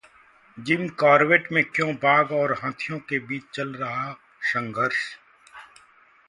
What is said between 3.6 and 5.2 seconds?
रहा संघर्ष?